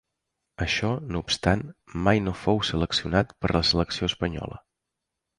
Això 0.65 0.87
no 1.15 1.19
obstant, 1.25 1.59
mai 2.07 2.21
no 2.27 2.33
fou 2.45 2.57
seleccionat 2.69 3.35
per 3.43 3.51
la 3.57 3.61
selecció 3.73 4.09
espanyola. 4.13 4.59